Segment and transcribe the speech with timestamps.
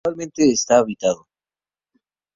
[0.03, 1.27] Actualmente está habitado.